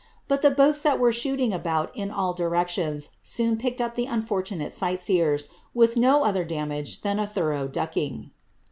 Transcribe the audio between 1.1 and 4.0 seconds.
shooting about in all directions, soon picked up